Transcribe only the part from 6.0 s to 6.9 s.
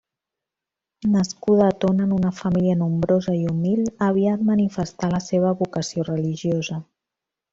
religiosa.